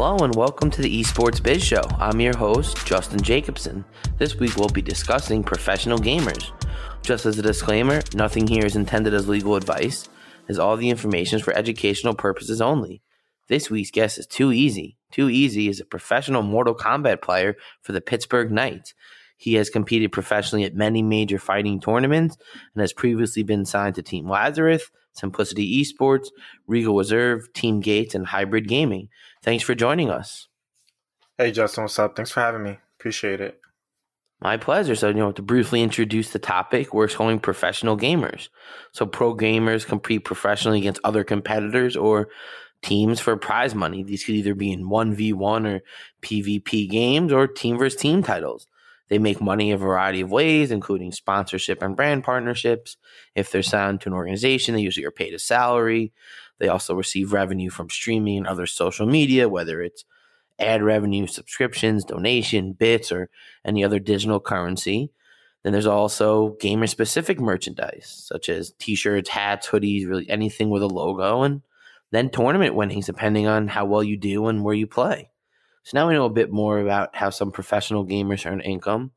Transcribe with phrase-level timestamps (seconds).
[0.00, 1.82] Hello and welcome to the Esports Biz Show.
[1.98, 3.84] I'm your host, Justin Jacobson.
[4.16, 6.52] This week we'll be discussing professional gamers.
[7.02, 10.08] Just as a disclaimer, nothing here is intended as legal advice,
[10.48, 13.02] as all the information is for educational purposes only.
[13.48, 14.94] This week's guest is 2eZ.
[15.10, 18.94] Too Easy is a professional Mortal Kombat player for the Pittsburgh Knights.
[19.36, 22.36] He has competed professionally at many major fighting tournaments
[22.72, 26.28] and has previously been signed to Team Lazarus, Simplicity Esports,
[26.68, 29.08] Regal Reserve, Team Gates, and Hybrid Gaming.
[29.48, 30.46] Thanks for joining us.
[31.38, 32.14] Hey, Justin, what's up?
[32.14, 32.80] Thanks for having me.
[33.00, 33.58] Appreciate it.
[34.42, 34.94] My pleasure.
[34.94, 38.50] So, you know, to briefly introduce the topic, we're calling professional gamers.
[38.92, 42.28] So, pro gamers compete professionally against other competitors or
[42.82, 44.02] teams for prize money.
[44.02, 45.80] These could either be in 1v1 or
[46.20, 48.66] PvP games or team versus team titles.
[49.08, 52.98] They make money a variety of ways, including sponsorship and brand partnerships.
[53.34, 56.12] If they're signed to an organization, they usually are paid a salary.
[56.58, 60.04] They also receive revenue from streaming and other social media, whether it's
[60.58, 63.30] ad revenue, subscriptions, donation, bits, or
[63.64, 65.10] any other digital currency.
[65.62, 70.82] Then there's also gamer specific merchandise, such as t shirts, hats, hoodies, really anything with
[70.82, 71.62] a logo, and
[72.10, 75.30] then tournament winnings, depending on how well you do and where you play.
[75.82, 79.12] So now we know a bit more about how some professional gamers earn income.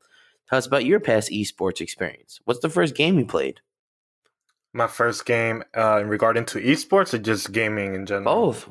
[0.48, 2.40] Tell us about your past esports experience.
[2.44, 3.60] What's the first game you played?
[4.74, 8.52] My first game uh, in regarding to esports or just gaming in general?
[8.52, 8.68] Both.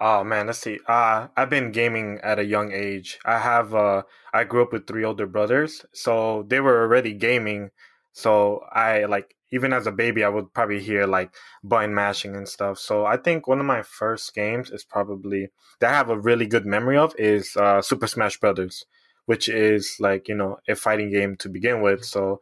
[0.00, 0.78] Oh man, let's see.
[0.86, 3.18] Uh, I've been gaming at a young age.
[3.24, 4.02] I have uh,
[4.32, 7.70] I grew up with three older brothers, so they were already gaming.
[8.12, 11.34] So I like even as a baby, I would probably hear like
[11.64, 12.78] button mashing and stuff.
[12.78, 15.48] So I think one of my first games is probably
[15.80, 18.84] that I have a really good memory of is uh, Super Smash Brothers,
[19.26, 22.04] which is like you know a fighting game to begin with.
[22.04, 22.40] So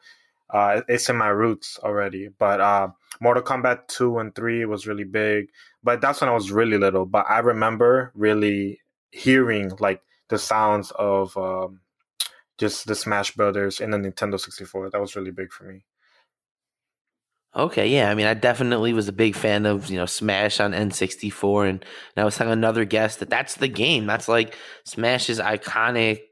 [0.50, 2.28] uh, it's in my roots already.
[2.28, 2.88] But uh,
[3.20, 5.48] Mortal Kombat two and three was really big
[5.86, 7.06] but that's when I was really little.
[7.06, 8.80] But I remember really
[9.12, 11.80] hearing like the sounds of um,
[12.58, 14.90] just the Smash Brothers in the Nintendo 64.
[14.90, 15.84] That was really big for me.
[17.54, 18.10] Okay, yeah.
[18.10, 21.84] I mean, I definitely was a big fan of you know Smash on N64, and,
[22.16, 24.06] and I was telling another guest that that's the game.
[24.06, 26.22] That's like Smash's iconic.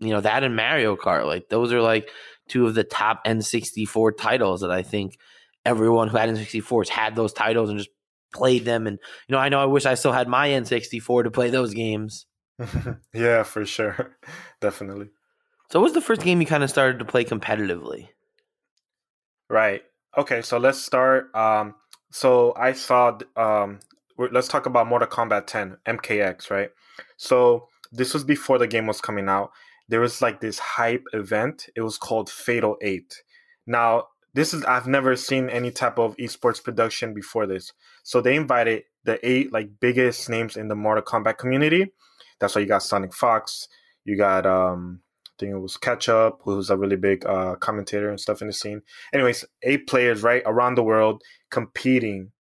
[0.00, 2.10] You know that and Mario Kart, like those are like
[2.48, 5.18] two of the top N64 titles that I think
[5.64, 7.90] everyone who had N64s had those titles and just
[8.32, 8.86] played them.
[8.86, 8.98] And,
[9.28, 12.26] you know, I know I wish I still had my N64 to play those games.
[13.12, 14.16] yeah, for sure.
[14.60, 15.08] Definitely.
[15.70, 18.08] So, what was the first game you kind of started to play competitively?
[19.50, 19.82] Right.
[20.16, 21.34] Okay, so let's start.
[21.34, 21.74] Um,
[22.10, 23.18] so I saw.
[23.36, 23.80] Um,
[24.16, 26.50] let's talk about Mortal Kombat 10 MKX.
[26.50, 26.70] Right.
[27.16, 29.50] So this was before the game was coming out.
[29.88, 31.68] There was like this hype event.
[31.76, 33.22] It was called Fatal Eight.
[33.66, 34.04] Now
[34.36, 37.72] this is I've never seen any type of esports production before this.
[38.02, 41.92] So they invited the eight like biggest names in the Mortal Kombat community.
[42.38, 43.66] That's why you got SonicFox,
[44.04, 48.20] You got um, I think it was Ketchup, who's a really big uh, commentator and
[48.20, 48.82] stuff in the scene.
[49.12, 52.32] Anyways, eight players right around the world competing.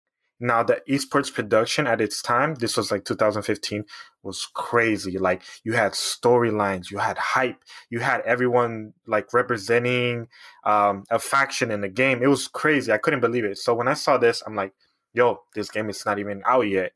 [0.40, 3.84] Now the esports production at its time, this was like 2015,
[4.24, 5.18] was crazy.
[5.18, 10.28] Like you had storylines, you had hype, you had everyone like representing
[10.64, 12.22] um, a faction in the game.
[12.22, 12.92] It was crazy.
[12.92, 13.58] I couldn't believe it.
[13.58, 14.72] So when I saw this, I'm like,
[15.12, 16.92] yo, this game is not even out yet.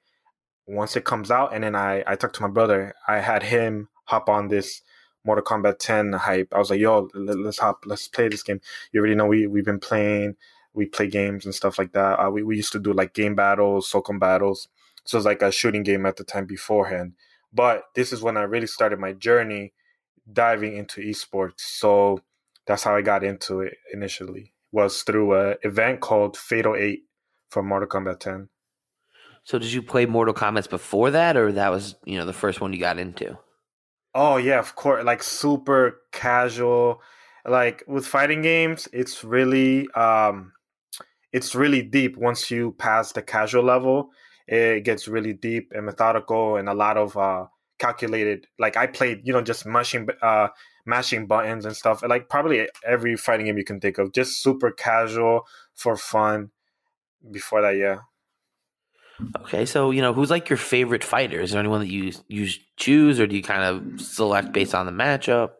[0.66, 2.94] Once it comes out, and then I I talked to my brother.
[3.06, 4.82] I had him hop on this
[5.24, 6.48] Mortal Kombat 10 hype.
[6.54, 8.60] I was like, yo, let's hop, let's play this game.
[8.92, 10.36] You already know we we've been playing,
[10.74, 12.18] we play games and stuff like that.
[12.18, 14.68] Uh, we we used to do like game battles, SOCOM battles.
[15.08, 17.14] So it was like a shooting game at the time beforehand.
[17.50, 19.72] But this is when I really started my journey
[20.30, 21.60] diving into esports.
[21.60, 22.20] So
[22.66, 24.52] that's how I got into it initially.
[24.70, 27.04] Was through a event called Fatal 8
[27.48, 28.50] from Mortal Kombat 10.
[29.44, 32.60] So did you play Mortal Kombat before that or that was, you know, the first
[32.60, 33.38] one you got into?
[34.14, 35.06] Oh yeah, of course.
[35.06, 37.00] Like super casual.
[37.46, 40.52] Like with fighting games, it's really um
[41.32, 44.10] it's really deep once you pass the casual level.
[44.48, 47.46] It gets really deep and methodical and a lot of uh
[47.78, 50.48] calculated like I played, you know, just mashing uh
[50.86, 52.02] mashing buttons and stuff.
[52.02, 54.12] Like probably every fighting game you can think of.
[54.12, 56.50] Just super casual for fun.
[57.30, 57.98] Before that, yeah.
[59.40, 61.40] Okay, so you know who's like your favorite fighter?
[61.40, 64.86] Is there anyone that you you choose, or do you kind of select based on
[64.86, 65.50] the matchup?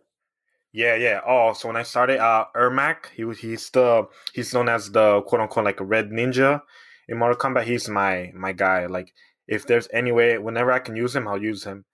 [0.73, 1.21] Yeah, yeah.
[1.27, 5.23] Oh, so when I started, uh, Ermac, he was he's the he's known as the
[5.23, 6.63] quote unquote like a red ninja
[7.09, 7.65] in Mortal Kombat.
[7.65, 8.87] He's my my guy.
[8.87, 9.13] Like
[9.47, 11.85] if there's any way, whenever I can use him, I'll use him.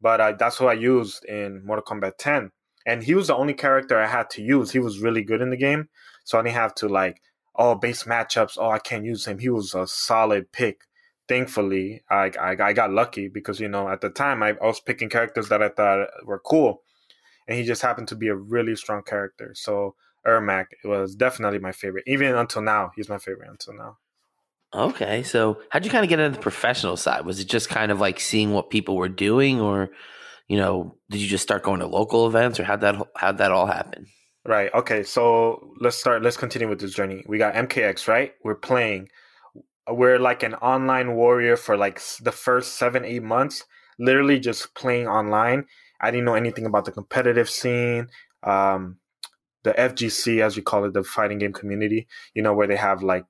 [0.00, 2.52] But uh, that's who I used in Mortal Kombat 10,
[2.86, 4.70] and he was the only character I had to use.
[4.70, 5.88] He was really good in the game,
[6.24, 7.20] so I didn't have to like
[7.56, 8.56] oh base matchups.
[8.58, 9.38] Oh, I can't use him.
[9.38, 10.82] He was a solid pick
[11.28, 14.80] thankfully, I, I, I got lucky because you know at the time I, I was
[14.80, 16.82] picking characters that I thought were cool,
[17.46, 19.52] and he just happened to be a really strong character.
[19.54, 19.94] So
[20.26, 22.90] Ermac was definitely my favorite, even until now.
[22.96, 23.98] He's my favorite until now.
[24.74, 27.24] Okay, so how'd you kind of get into the professional side?
[27.24, 29.90] Was it just kind of like seeing what people were doing, or
[30.46, 33.50] you know, did you just start going to local events, or how'd that how'd that
[33.50, 34.06] all happen?
[34.44, 34.72] Right.
[34.74, 35.02] Okay.
[35.02, 36.22] So let's start.
[36.22, 37.24] Let's continue with this journey.
[37.26, 38.08] We got MKX.
[38.08, 38.32] Right.
[38.44, 39.08] We're playing
[39.90, 43.64] we're like an online warrior for like the first seven eight months
[43.98, 45.64] literally just playing online
[46.00, 48.06] i didn't know anything about the competitive scene
[48.42, 48.96] um,
[49.64, 53.02] the fgc as we call it the fighting game community you know where they have
[53.02, 53.24] like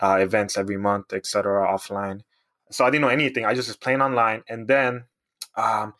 [0.00, 2.20] uh, events every month etc offline
[2.70, 5.04] so i didn't know anything i just was playing online and then
[5.56, 5.92] um,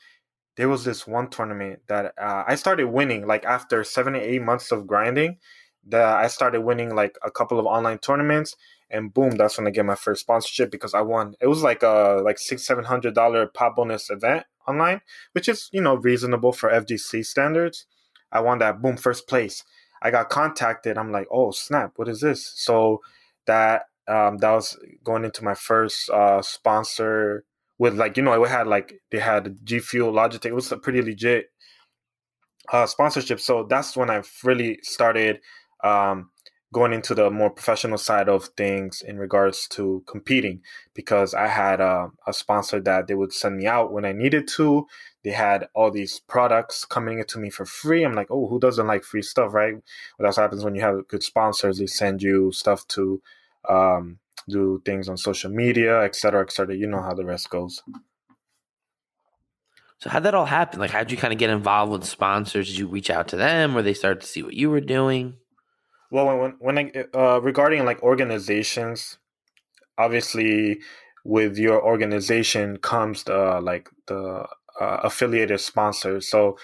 [0.57, 4.43] there was this one tournament that uh, i started winning like after seven or eight
[4.43, 5.39] months of grinding
[5.87, 8.57] that i started winning like a couple of online tournaments
[8.93, 11.35] and boom, that's when I get my first sponsorship because I won.
[11.41, 15.01] It was like a like six seven hundred dollar pop bonus event online,
[15.33, 17.87] which is you know reasonable for FGC standards.
[18.31, 19.65] I won that boom first place.
[20.03, 20.99] I got contacted.
[20.99, 22.53] I'm like, oh snap, what is this?
[22.55, 23.01] So
[23.47, 27.45] that um, that was going into my first uh, sponsor
[27.79, 30.47] with like you know it had like they had G Fuel Logitech.
[30.47, 31.47] It was a pretty legit
[32.71, 33.41] uh, sponsorship.
[33.41, 35.41] So that's when I really started
[35.83, 36.31] um,
[36.73, 40.61] going into the more professional side of things in regards to competing
[40.95, 44.49] because I had a, a, sponsor that they would send me out when I needed
[44.57, 44.87] to.
[45.25, 48.05] They had all these products coming into me for free.
[48.05, 49.75] I'm like, oh, who doesn't like free stuff, right?
[49.75, 49.83] Well,
[50.27, 51.79] that's what happens when you have good sponsors.
[51.79, 53.23] They send you stuff to
[53.69, 56.75] um, do things on social media, et cetera, et cetera.
[56.75, 57.83] You know how the rest goes.
[59.99, 60.81] So how'd that all happen?
[60.81, 62.67] Like, how'd you kind of get involved with sponsors?
[62.67, 65.37] Did you reach out to them, or they started to see what you were doing?
[66.11, 69.19] Well, when when I, uh, regarding like organizations,
[69.97, 70.81] obviously
[71.25, 74.49] with your organization comes the like the
[74.81, 76.29] uh, affiliated sponsors.
[76.29, 76.59] So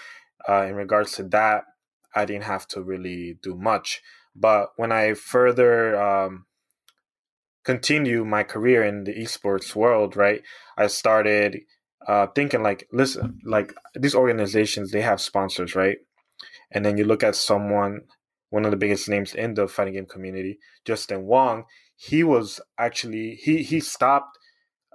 [0.47, 1.63] uh, in regards to that,
[2.15, 4.01] I didn't have to really do much.
[4.35, 6.45] But when I further um,
[7.63, 10.41] continue my career in the esports world, right,
[10.77, 11.61] I started
[12.07, 15.97] uh, thinking like, listen, like these organizations, they have sponsors, right?
[16.71, 18.01] And then you look at someone
[18.49, 23.35] one of the biggest names in the fighting game community, Justin Wong, he was actually
[23.35, 24.37] he he stopped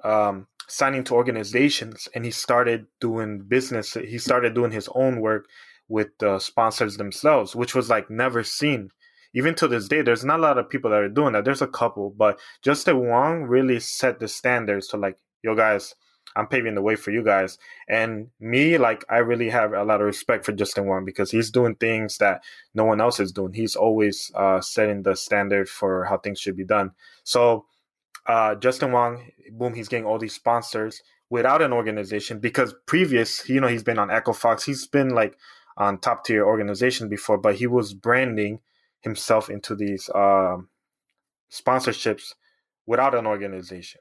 [0.02, 3.94] um, signing to organizations and he started doing business.
[3.94, 5.47] He started doing his own work
[5.88, 8.90] with the sponsors themselves, which was like never seen.
[9.35, 11.44] Even to this day, there's not a lot of people that are doing that.
[11.44, 15.94] There's a couple, but Justin Wong really set the standards to like, yo guys,
[16.37, 17.59] I'm paving the way for you guys.
[17.88, 21.50] And me, like, I really have a lot of respect for Justin Wong because he's
[21.50, 22.42] doing things that
[22.75, 23.52] no one else is doing.
[23.52, 26.92] He's always uh, setting the standard for how things should be done.
[27.23, 27.66] So,
[28.26, 33.61] uh, Justin Wong, boom, he's getting all these sponsors without an organization because previous, you
[33.61, 34.64] know, he's been on Echo Fox.
[34.64, 35.37] He's been like
[35.76, 38.61] on top tier organization before, but he was branding
[39.00, 40.69] himself into these um,
[41.50, 42.35] sponsorships
[42.87, 44.00] without an organization.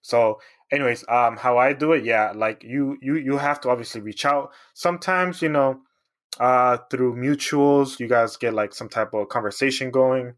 [0.00, 4.00] So, anyways, um, how I do it, yeah, like you, you, you have to obviously
[4.00, 4.50] reach out.
[4.74, 5.80] Sometimes, you know,
[6.38, 10.34] uh, through mutuals, you guys get like some type of conversation going.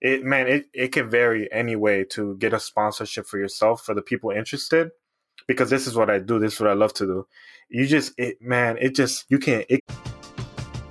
[0.00, 4.00] It man, it, it can vary anyway to get a sponsorship for yourself for the
[4.00, 4.90] people interested
[5.46, 6.38] because this is what I do.
[6.38, 7.26] This is what I love to do.
[7.68, 9.66] You just, it, man, it just you can't.
[9.68, 9.80] It...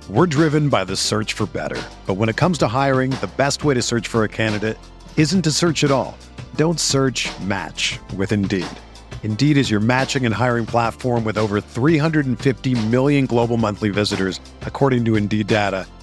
[0.08, 3.64] We're driven by the search for better, but when it comes to hiring, the best
[3.64, 4.78] way to search for a candidate
[5.16, 6.16] isn't to search at all.
[6.56, 7.28] Don't search.
[7.40, 8.66] Match with Indeed.
[9.22, 15.04] Indeed is your matching and hiring platform with over 350 million global monthly visitors, according
[15.04, 15.86] to Indeed data,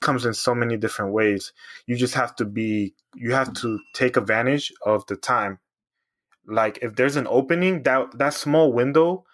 [0.00, 1.52] comes in so many different ways.
[1.86, 5.58] You just have to be you have to take advantage of the time.
[6.46, 9.24] Like if there's an opening, that that small window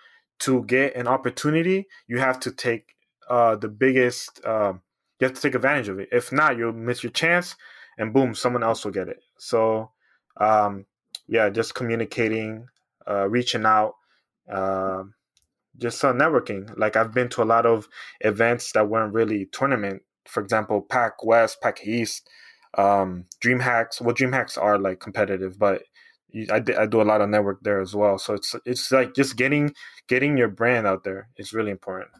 [0.40, 2.94] to get an opportunity, you have to take
[3.28, 4.44] uh, the biggest.
[4.44, 4.74] Uh,
[5.18, 6.08] you have to take advantage of it.
[6.12, 7.56] If not, you'll miss your chance,
[7.96, 9.20] and boom, someone else will get it.
[9.38, 9.92] So,
[10.38, 10.84] um,
[11.26, 12.66] yeah, just communicating,
[13.08, 13.94] uh, reaching out,
[14.52, 15.04] uh,
[15.78, 16.76] just uh, networking.
[16.76, 17.88] Like I've been to a lot of
[18.20, 22.28] events that weren't really tournament for example, PAX West, PAX East,
[22.76, 24.00] um, DreamHacks.
[24.00, 25.82] Well, DreamHacks are like competitive, but
[26.50, 28.18] I, I do a lot of network there as well.
[28.18, 29.74] So it's it's like just getting
[30.08, 32.10] getting your brand out there is really important.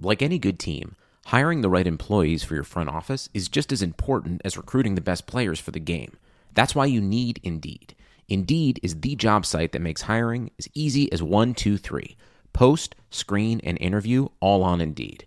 [0.00, 0.96] Like any good team,
[1.26, 5.00] hiring the right employees for your front office is just as important as recruiting the
[5.00, 6.16] best players for the game.
[6.54, 7.94] That's why you need Indeed.
[8.28, 12.16] Indeed is the job site that makes hiring as easy as one, two, three.
[12.52, 15.26] Post, screen, and interview all on Indeed.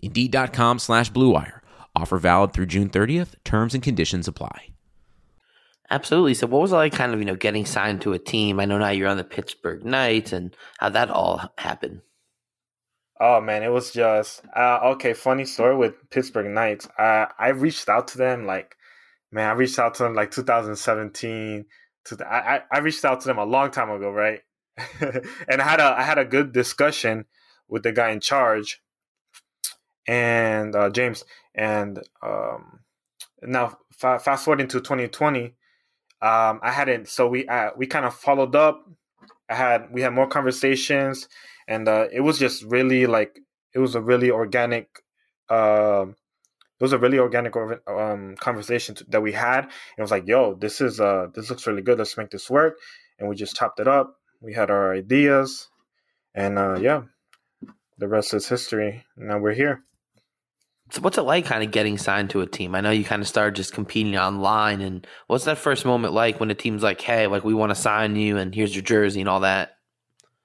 [0.00, 1.60] Indeed.com slash BlueWire.
[1.94, 3.34] Offer valid through June 30th.
[3.44, 4.68] Terms and conditions apply.
[5.90, 6.34] Absolutely.
[6.34, 8.58] So, what was it like kind of, you know, getting signed to a team?
[8.60, 12.00] I know now you're on the Pittsburgh Knights and how that all happened.
[13.20, 16.88] Oh, man, it was just, uh, okay, funny story with Pittsburgh Knights.
[16.98, 18.74] Uh, I reached out to them like,
[19.30, 21.66] man, I reached out to them like 2017.
[22.06, 24.40] To the, I, I reached out to them a long time ago, right?
[25.48, 27.26] and I had a I had a good discussion
[27.68, 28.81] with the guy in charge
[30.06, 31.24] and uh, James.
[31.54, 32.80] And um,
[33.42, 35.54] now fa- fast forwarding to 2020,
[36.22, 37.08] um, I hadn't.
[37.08, 38.84] So we uh, we kind of followed up.
[39.48, 41.28] I had we had more conversations,
[41.66, 43.40] and uh, it was just really like
[43.74, 45.02] it was a really organic.
[45.48, 47.54] Uh, it was a really organic
[47.86, 49.64] um, conversation that we had.
[49.98, 51.98] It was like, "Yo, this is uh, this looks really good.
[51.98, 52.78] Let's make this work."
[53.18, 54.16] And we just chopped it up.
[54.40, 55.68] We had our ideas,
[56.34, 57.02] and uh, yeah,
[57.98, 59.04] the rest is history.
[59.16, 59.84] Now we're here.
[60.92, 62.74] So what's it like kind of getting signed to a team?
[62.74, 66.38] I know you kind of started just competing online and what's that first moment like
[66.38, 69.20] when a team's like, "Hey, like we want to sign you and here's your jersey
[69.20, 69.78] and all that?"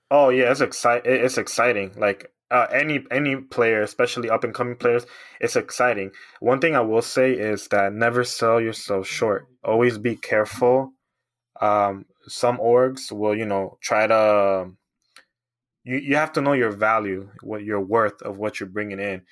[0.10, 1.12] Oh yeah, it's exciting.
[1.12, 1.92] It's exciting.
[1.98, 5.06] Like uh, any any player, especially up and coming players,
[5.42, 6.12] it's exciting.
[6.40, 9.50] One thing I will say is that never sell yourself short.
[9.66, 10.94] Always be careful.
[11.60, 14.72] Um, some orgs will, you know, try to.
[15.84, 19.24] You you have to know your value, what your worth of what you're bringing in.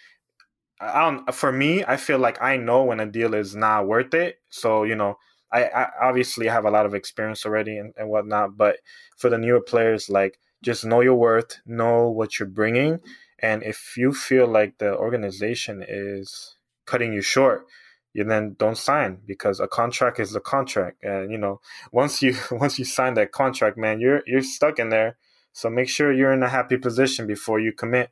[0.79, 1.33] I don't.
[1.33, 4.39] For me, I feel like I know when a deal is not worth it.
[4.49, 5.17] So you know,
[5.51, 8.57] I, I obviously have a lot of experience already and, and whatnot.
[8.57, 8.77] But
[9.17, 12.99] for the newer players, like just know your worth, know what you're bringing,
[13.39, 16.55] and if you feel like the organization is
[16.85, 17.65] cutting you short,
[18.13, 21.03] you then don't sign because a contract is a contract.
[21.03, 21.59] And you know,
[21.91, 25.17] once you once you sign that contract, man, you're you're stuck in there.
[25.51, 28.11] So make sure you're in a happy position before you commit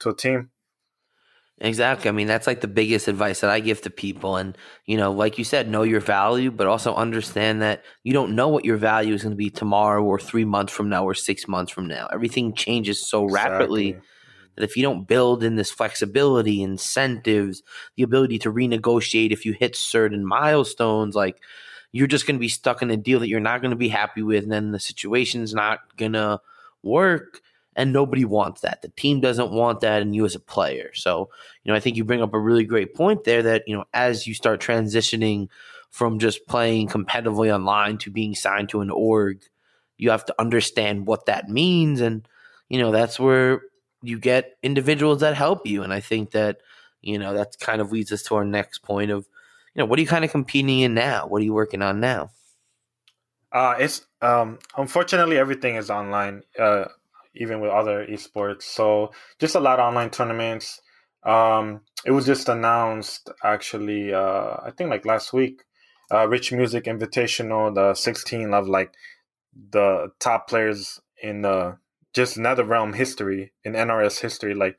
[0.00, 0.50] to a team.
[1.60, 2.08] Exactly.
[2.08, 4.36] I mean, that's like the biggest advice that I give to people.
[4.36, 8.34] And, you know, like you said, know your value, but also understand that you don't
[8.34, 11.14] know what your value is going to be tomorrow or three months from now or
[11.14, 12.08] six months from now.
[12.12, 14.08] Everything changes so rapidly exactly.
[14.56, 17.62] that if you don't build in this flexibility, incentives,
[17.96, 21.40] the ability to renegotiate if you hit certain milestones, like
[21.92, 23.88] you're just going to be stuck in a deal that you're not going to be
[23.88, 24.42] happy with.
[24.42, 26.40] And then the situation's not going to
[26.82, 27.42] work
[27.76, 28.82] and nobody wants that.
[28.82, 30.90] The team doesn't want that, and you as a player.
[30.94, 31.30] So,
[31.62, 33.84] you know, I think you bring up a really great point there that, you know,
[33.92, 35.48] as you start transitioning
[35.90, 39.42] from just playing competitively online to being signed to an org,
[39.96, 42.00] you have to understand what that means.
[42.00, 42.26] And,
[42.68, 43.62] you know, that's where
[44.02, 45.82] you get individuals that help you.
[45.82, 46.58] And I think that,
[47.00, 49.26] you know, that kind of leads us to our next point of,
[49.74, 51.26] you know, what are you kind of competing in now?
[51.26, 52.30] What are you working on now?
[53.52, 56.42] Uh, it's um, unfortunately everything is online.
[56.58, 56.86] Uh,
[57.34, 58.62] even with other esports.
[58.62, 60.80] So just a lot of online tournaments.
[61.24, 65.62] Um, it was just announced actually, uh, I think like last week,
[66.12, 68.94] uh, Rich Music Invitational, the 16 of like
[69.70, 71.78] the top players in the
[72.14, 74.54] just NetherRealm history, in NRS history.
[74.54, 74.78] Like,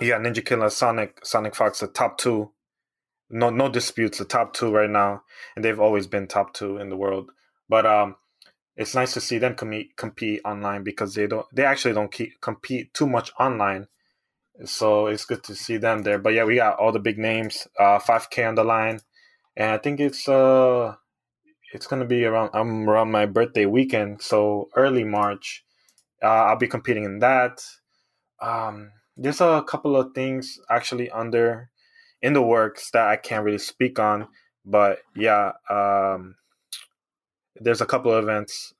[0.00, 2.50] yeah, NinjaKilla, Sonic, SonicFox, the top two.
[3.28, 5.22] No, no disputes, the top two right now,
[5.54, 7.30] and they've always been top two in the world.
[7.68, 8.16] But um,
[8.76, 12.40] it's nice to see them compete compete online because they don't they actually don't keep,
[12.40, 13.88] compete too much online.
[14.64, 16.18] So it's good to see them there.
[16.18, 19.00] But yeah, we got all the big names, uh, 5K on the line,
[19.56, 20.94] and I think it's uh
[21.72, 25.64] it's gonna be around I'm around my birthday weekend, so early March.
[26.22, 27.62] Uh, I'll be competing in that.
[28.40, 31.70] Um, there's a couple of things actually under
[32.22, 34.28] in the works that I can't really speak on,
[34.64, 36.36] but yeah, um,
[37.60, 38.74] there's a couple of events.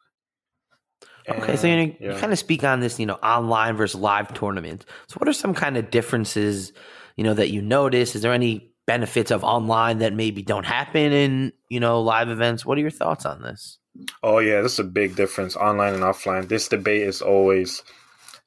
[1.29, 2.12] Okay, so you, yeah.
[2.12, 4.85] you kind of speak on this, you know, online versus live tournament.
[5.09, 6.72] So, what are some kind of differences,
[7.16, 8.14] you know, that you notice?
[8.14, 12.64] Is there any benefits of online that maybe don't happen in, you know, live events?
[12.64, 13.79] What are your thoughts on this?
[14.22, 16.48] Oh yeah, this is a big difference, online and offline.
[16.48, 17.83] This debate is always,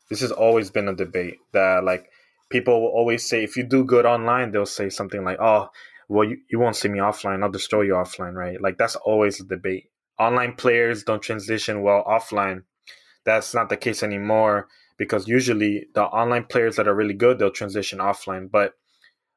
[0.09, 2.09] this has always been a debate that like
[2.49, 5.69] people will always say if you do good online, they'll say something like, "Oh,
[6.07, 7.43] well, you, you won't see me offline.
[7.43, 8.61] I'll destroy you offline." Right?
[8.61, 9.88] Like that's always a debate
[10.19, 12.63] online players don't transition well offline.
[13.25, 17.51] That's not the case anymore because usually the online players that are really good they'll
[17.51, 18.51] transition offline.
[18.51, 18.73] But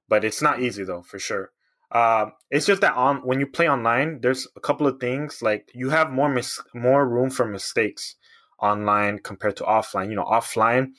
[0.08, 1.52] but it's not easy though for sure.
[1.90, 5.70] Uh, it's just that on when you play online, there's a couple of things like
[5.74, 8.16] you have more mis- more room for mistakes
[8.58, 10.08] online compared to offline.
[10.08, 10.92] You know, offline,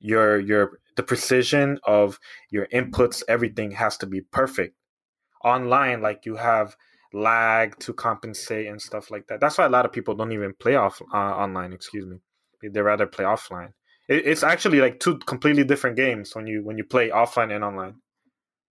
[0.00, 2.18] your your the precision of
[2.50, 4.76] your inputs, everything has to be perfect.
[5.44, 6.76] Online, like you have
[7.14, 9.40] lag to compensate and stuff like that.
[9.40, 11.72] That's why a lot of people don't even play off uh, online.
[11.72, 12.18] Excuse me,
[12.68, 13.72] they rather play offline.
[14.08, 17.64] It, it's actually like two completely different games when you when you play offline and
[17.64, 17.94] online.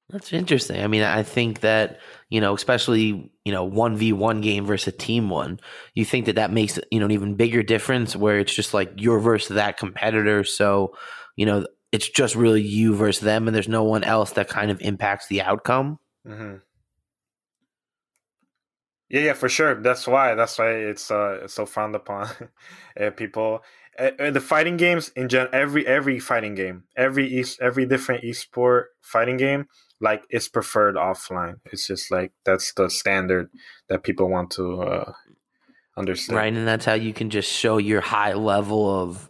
[0.09, 0.83] That's interesting.
[0.83, 4.93] I mean, I think that you know, especially you know, one v one game versus
[4.93, 5.59] a team one.
[5.95, 8.91] You think that that makes you know an even bigger difference where it's just like
[8.97, 10.43] you're versus that competitor.
[10.43, 10.95] So
[11.35, 14.69] you know, it's just really you versus them, and there's no one else that kind
[14.69, 15.99] of impacts the outcome.
[16.27, 16.57] Mm-hmm.
[19.13, 19.75] Yeah, yeah, for sure.
[19.75, 20.33] That's why.
[20.33, 22.29] That's why it's uh it's so frowned upon.
[23.15, 23.63] people,
[23.99, 28.85] uh, the fighting games in gen, every every fighting game, every east, every different esport
[29.01, 29.67] fighting game,
[30.01, 31.59] like it's preferred offline.
[31.71, 33.51] It's just like that's the standard
[33.87, 35.13] that people want to uh,
[35.95, 36.35] understand.
[36.35, 39.29] Right, and that's how you can just show your high level of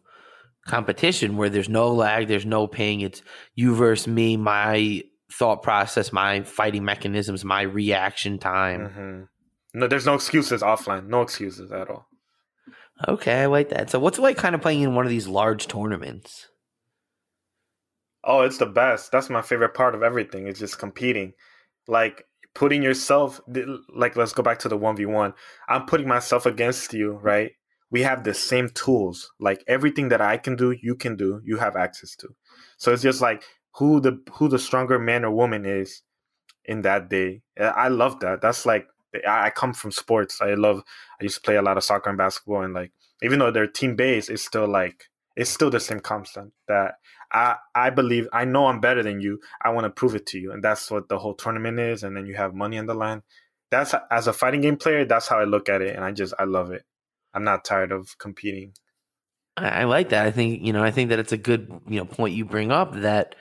[0.66, 3.02] competition where there's no lag, there's no ping.
[3.02, 3.22] It's
[3.54, 4.38] you versus me.
[4.38, 8.80] My thought process, my fighting mechanisms, my reaction time.
[8.80, 9.24] Mm-hmm
[9.74, 11.08] no, there's no excuses offline.
[11.08, 12.08] No excuses at all.
[13.08, 13.90] Okay, I like that.
[13.90, 16.48] So, what's it like kind of playing in one of these large tournaments?
[18.24, 19.12] Oh, it's the best.
[19.12, 20.48] That's my favorite part of everything.
[20.48, 21.34] It's just competing,
[21.88, 23.42] like putting yourself.
[23.94, 25.34] Like, let's go back to the one v one.
[25.68, 27.52] I'm putting myself against you, right?
[27.90, 29.32] We have the same tools.
[29.40, 31.42] Like everything that I can do, you can do.
[31.44, 32.30] You have access to.
[32.78, 33.44] So it's just like
[33.76, 36.04] who the who the stronger man or woman is
[36.66, 37.42] in that day.
[37.60, 38.42] I love that.
[38.42, 38.88] That's like
[39.28, 40.42] I come from sports.
[40.42, 40.84] I love.
[41.20, 43.68] I used to play a lot of soccer and basketball, and like even though they're
[43.68, 46.96] team based, it's still like it's still the same constant that
[47.32, 49.40] I I believe I know I'm better than you.
[49.62, 52.04] I want to prove it to you, and that's what the whole tournament is.
[52.04, 53.24] And then you have money on the line.
[53.72, 55.06] That's as a fighting game player.
[55.06, 56.84] That's how I look at it, and I just I love it.
[57.34, 58.74] I'm not tired of competing.
[59.56, 60.26] I like that.
[60.26, 60.84] I think you know.
[60.84, 63.36] I think that it's a good you know point you bring up that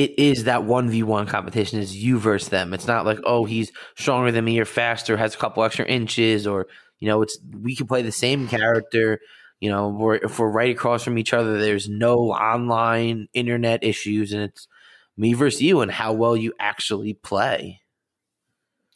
[0.00, 2.72] it is that 1v1 competition is you versus them.
[2.72, 6.46] It's not like, oh, he's stronger than me or faster, has a couple extra inches,
[6.46, 9.20] or, you know, it's we can play the same character.
[9.60, 14.32] You know, we're, if we're right across from each other, there's no online internet issues,
[14.32, 14.66] and it's
[15.18, 17.82] me versus you and how well you actually play.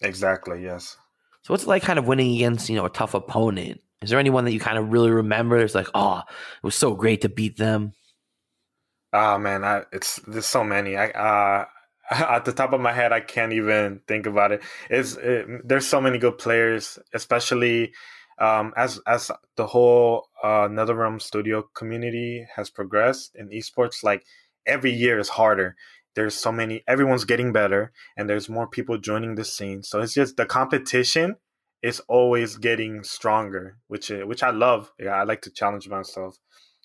[0.01, 0.97] Exactly, yes.
[1.43, 3.83] So what's it like kind of winning against, you know, a tough opponent?
[4.01, 5.59] Is there anyone that you kind of really remember?
[5.59, 7.93] It's like, oh, it was so great to beat them.
[9.14, 10.96] Oh man, I, it's there's so many.
[10.96, 11.66] I uh,
[12.11, 14.62] at the top of my head, I can't even think about it.
[14.90, 17.92] It's it, there's so many good players, especially
[18.40, 24.03] um, as as the whole uh, NetherRealm Studio community has progressed in esports.
[24.03, 24.24] Like
[24.66, 25.77] every year is harder.
[26.16, 26.83] There's so many.
[26.88, 29.85] Everyone's getting better, and there's more people joining the scene.
[29.85, 31.37] So it's just the competition
[31.85, 34.90] is always getting stronger, which which I love.
[34.98, 36.38] Yeah, I like to challenge myself,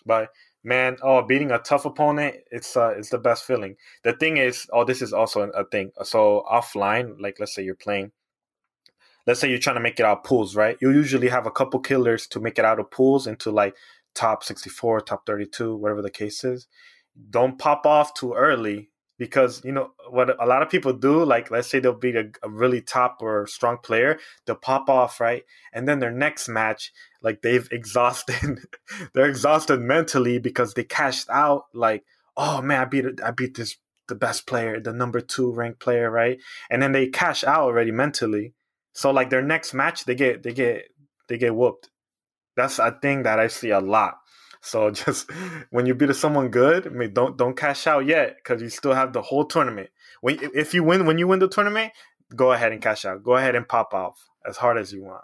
[0.05, 0.29] but
[0.63, 3.75] man, oh, beating a tough opponent, it's uh, it's the best feeling.
[4.03, 5.91] The thing is, oh, this is also a thing.
[6.03, 8.11] So offline, like let's say you're playing,
[9.25, 10.77] let's say you're trying to make it out pools, right?
[10.81, 13.75] You usually have a couple killers to make it out of pools into like
[14.15, 16.67] top 64, top 32, whatever the case is.
[17.29, 18.89] Don't pop off too early
[19.19, 22.31] because you know what a lot of people do like let's say they'll beat a,
[22.41, 25.43] a, really top or strong player they'll pop off right?
[25.73, 28.59] And then their next match like they've exhausted
[29.13, 32.03] they're exhausted mentally because they cashed out like
[32.35, 33.77] oh man i beat i beat this
[34.07, 36.39] the best player the number two ranked player right?
[36.71, 38.55] And then they cash out already mentally.
[38.93, 40.85] So like their next match they get they get
[41.27, 41.89] they get whooped.
[42.55, 44.15] That's a thing that i see a lot
[44.61, 45.29] so just
[45.69, 48.93] when you beat someone good, I mean, don't don't cash out yet because you still
[48.93, 49.89] have the whole tournament.
[50.21, 51.93] When if you win when you win the tournament,
[52.35, 53.23] go ahead and cash out.
[53.23, 55.23] Go ahead and pop off as hard as you want.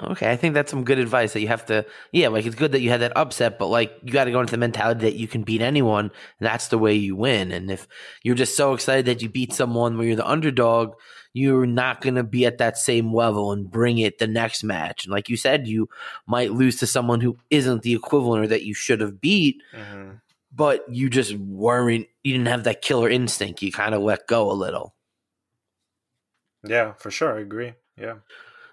[0.00, 1.84] Okay, I think that's some good advice that you have to.
[2.12, 4.40] Yeah, like it's good that you had that upset, but like you got to go
[4.40, 6.04] into the mentality that you can beat anyone.
[6.38, 7.50] And that's the way you win.
[7.50, 7.88] And if
[8.22, 10.94] you're just so excited that you beat someone where you're the underdog,
[11.32, 15.04] you're not going to be at that same level and bring it the next match.
[15.04, 15.88] And like you said, you
[16.28, 20.12] might lose to someone who isn't the equivalent or that you should have beat, mm-hmm.
[20.54, 22.06] but you just weren't.
[22.22, 23.62] You didn't have that killer instinct.
[23.62, 24.94] You kind of let go a little.
[26.64, 27.74] Yeah, for sure, I agree.
[27.96, 28.14] Yeah.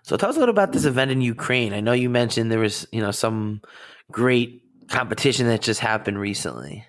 [0.05, 1.73] So tell us a little about this event in Ukraine.
[1.73, 3.61] I know you mentioned there was, you know, some
[4.11, 6.85] great competition that just happened recently.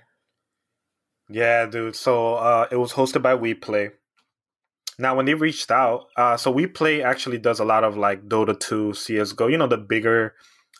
[1.31, 1.97] Yeah, dude.
[1.97, 3.93] So uh, it was hosted by WePlay.
[4.99, 8.59] Now, when they reached out, uh, so WePlay actually does a lot of like Dota
[8.59, 9.47] 2, CS:GO.
[9.47, 10.35] You know, the bigger,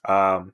[0.07, 0.53] um,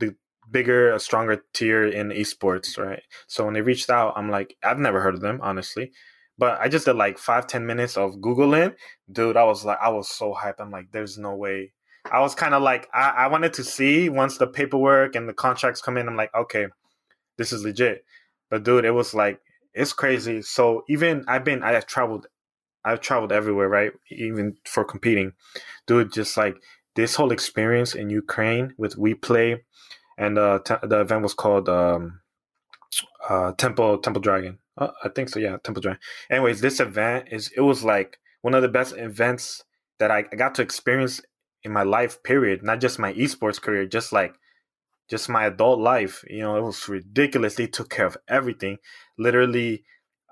[0.00, 0.14] the
[0.50, 3.02] bigger, uh, stronger tier in esports, right?
[3.28, 5.90] So when they reached out, I'm like, I've never heard of them, honestly.
[6.38, 8.74] But I just did like five, ten minutes of Googling.
[9.10, 10.60] Dude, I was like, I was so hyped.
[10.60, 11.72] I'm like, there's no way.
[12.10, 15.34] I was kind of like, I, I wanted to see once the paperwork and the
[15.34, 16.08] contracts come in.
[16.08, 16.66] I'm like, okay,
[17.36, 18.04] this is legit.
[18.50, 19.40] But dude, it was like,
[19.74, 20.42] it's crazy.
[20.42, 22.26] So even I've been, I have traveled,
[22.84, 23.92] I've traveled everywhere, right?
[24.10, 25.32] Even for competing.
[25.86, 26.56] Dude, just like
[26.94, 29.60] this whole experience in Ukraine with WePlay,
[30.16, 32.20] and uh, the event was called um,
[33.28, 34.58] uh, Temple Temple Dragon.
[34.78, 35.38] Uh, I think so.
[35.40, 36.00] Yeah, Temple Dragon.
[36.30, 39.64] Anyways, this event is it was like one of the best events
[39.98, 41.20] that I, I got to experience
[41.64, 42.22] in my life.
[42.22, 42.62] Period.
[42.62, 44.34] Not just my esports career, just like
[45.10, 46.24] just my adult life.
[46.28, 47.56] You know, it was ridiculous.
[47.56, 48.78] They took care of everything.
[49.18, 49.84] Literally,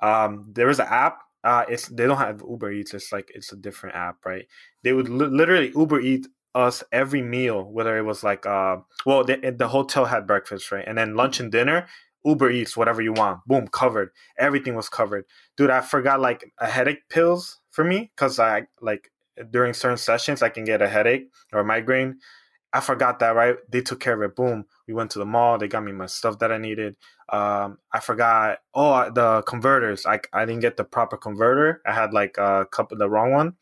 [0.03, 1.19] um, there was an app.
[1.43, 2.95] Uh, it's they don't have Uber Eats.
[2.95, 4.47] It's like it's a different app, right?
[4.85, 9.25] They would li- literally Uber Eat us every meal, whether it was like uh, well,
[9.25, 11.87] the, the hotel had breakfast, right, and then lunch and dinner
[12.25, 13.41] Uber Eats, whatever you want.
[13.47, 14.11] Boom, covered.
[14.39, 15.25] Everything was covered.
[15.57, 19.11] Dude, I forgot like a headache pills for me because I like
[19.51, 22.19] during certain sessions I can get a headache or a migraine.
[22.73, 23.57] I forgot that, right?
[23.71, 24.37] They took care of it.
[24.37, 24.67] Boom.
[24.87, 25.57] We went to the mall.
[25.57, 26.97] They got me my stuff that I needed.
[27.31, 28.59] Um, I forgot.
[28.75, 30.05] Oh, the converters.
[30.05, 31.81] I, I didn't get the proper converter.
[31.87, 33.55] I had like a couple, the wrong one.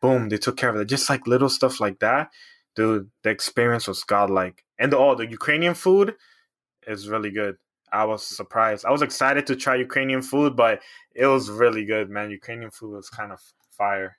[0.00, 0.28] Boom.
[0.28, 0.86] They took care of it.
[0.86, 2.30] Just like little stuff like that.
[2.76, 4.64] Dude, the experience was godlike.
[4.78, 6.14] And the, oh, the Ukrainian food
[6.86, 7.56] is really good.
[7.92, 8.84] I was surprised.
[8.84, 10.80] I was excited to try Ukrainian food, but
[11.14, 12.30] it was really good, man.
[12.30, 14.18] Ukrainian food was kind of fire.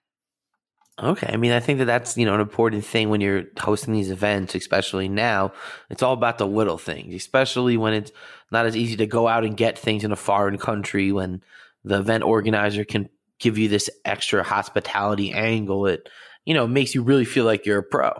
[0.99, 3.93] Okay, I mean, I think that that's you know an important thing when you're hosting
[3.93, 5.53] these events, especially now.
[5.91, 8.11] It's all about the little things, especially when it's
[8.51, 11.11] not as easy to go out and get things in a foreign country.
[11.11, 11.43] When
[11.83, 16.09] the event organizer can give you this extra hospitality angle, it
[16.45, 18.19] you know makes you really feel like you're a pro.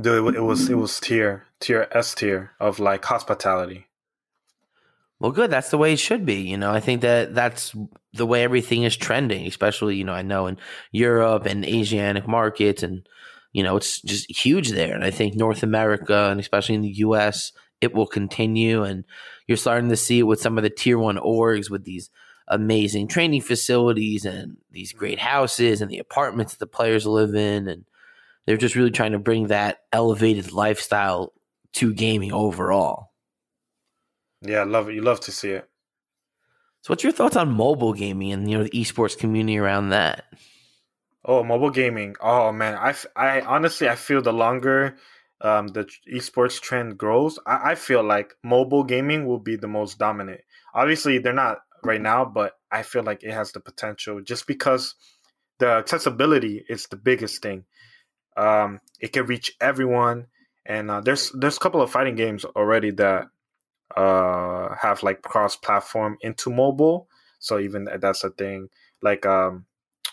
[0.00, 3.86] Dude, it was it was tier tier S tier of like hospitality.
[5.18, 5.50] Well, good.
[5.50, 6.42] That's the way it should be.
[6.42, 7.76] You know, I think that that's
[8.12, 9.46] the way everything is trending.
[9.46, 10.58] Especially, you know, I know in
[10.90, 13.08] Europe and Asiatic markets, and
[13.52, 14.94] you know, it's just huge there.
[14.94, 18.82] And I think North America and especially in the U.S., it will continue.
[18.82, 19.04] And
[19.46, 22.10] you're starting to see it with some of the tier one orgs with these
[22.48, 27.68] amazing training facilities and these great houses and the apartments that the players live in.
[27.68, 27.84] And
[28.44, 31.32] they're just really trying to bring that elevated lifestyle
[31.74, 33.12] to gaming overall.
[34.42, 34.94] Yeah, I love it.
[34.94, 35.68] You love to see it.
[36.82, 40.24] So, what's your thoughts on mobile gaming and you know the esports community around that?
[41.24, 42.16] Oh, mobile gaming.
[42.20, 44.96] Oh man, I, I honestly I feel the longer
[45.42, 49.98] um, the esports trend grows, I, I feel like mobile gaming will be the most
[49.98, 50.40] dominant.
[50.72, 54.94] Obviously, they're not right now, but I feel like it has the potential just because
[55.58, 57.64] the accessibility is the biggest thing.
[58.36, 60.26] Um, it can reach everyone,
[60.66, 63.26] and uh, there's there's a couple of fighting games already that
[63.96, 67.08] uh, have like cross platform into mobile.
[67.38, 68.68] So even that's a thing.
[69.02, 69.66] Like um,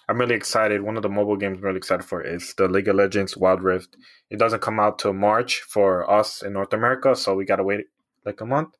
[0.07, 0.81] I'm really excited.
[0.81, 3.62] One of the mobile games I'm really excited for is the League of Legends Wild
[3.62, 3.95] Rift.
[4.29, 7.85] It doesn't come out till March for us in North America, so we gotta wait
[8.25, 8.75] like a month.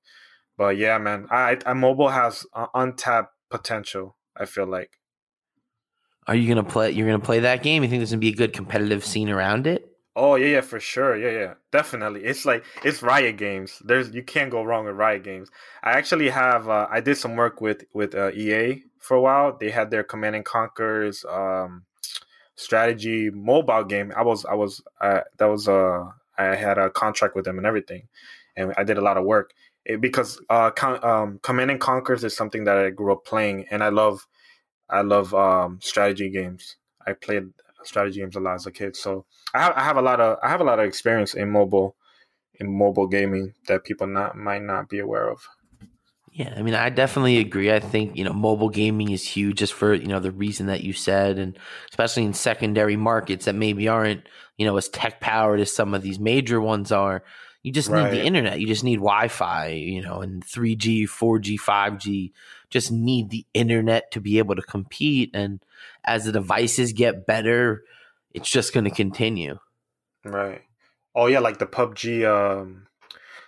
[0.58, 4.16] But yeah, man, I, I mobile has uh, untapped potential.
[4.36, 5.00] I feel like.
[6.28, 6.92] Are you gonna play?
[6.92, 7.84] You're gonna play that game?
[7.84, 9.89] You think there's gonna be a good competitive scene around it?
[10.22, 11.16] Oh yeah, yeah, for sure.
[11.16, 12.26] Yeah, yeah, definitely.
[12.26, 13.82] It's like it's Riot Games.
[13.86, 15.50] There's you can't go wrong with Riot Games.
[15.82, 16.68] I actually have.
[16.68, 19.58] Uh, I did some work with with uh, EA for a while.
[19.58, 21.86] They had their Command and Conquer's um,
[22.56, 24.14] strategy mobile game.
[24.16, 26.06] I was I was uh, that was uh
[26.38, 28.08] I had a contract with them and everything,
[28.58, 29.54] and I did a lot of work
[29.86, 33.68] it, because uh, con- um, Command and Conquers is something that I grew up playing,
[33.72, 34.28] and I love
[34.90, 36.78] I love um, strategy games.
[37.08, 37.50] I played
[37.84, 40.38] strategy games a lot as a kid, so I have I have a lot of
[40.44, 41.96] I have a lot of experience in mobile
[42.60, 45.48] in mobile gaming that people not might not be aware of.
[46.32, 47.72] Yeah, I mean, I definitely agree.
[47.72, 50.84] I think you know, mobile gaming is huge, just for you know the reason that
[50.84, 51.58] you said, and
[51.90, 54.24] especially in secondary markets that maybe aren't
[54.58, 57.24] you know as tech powered as some of these major ones are.
[57.64, 58.10] You just right.
[58.10, 58.62] need the internet.
[58.62, 62.32] You just need Wi-Fi, you know, and 3G, 4G, 5G.
[62.70, 65.32] Just need the internet to be able to compete.
[65.34, 65.60] And
[66.06, 67.84] as the devices get better,
[68.34, 69.60] it's just going to continue.
[70.24, 70.62] Right.
[71.16, 72.26] Oh yeah, like the PUBG.
[72.26, 72.88] Um,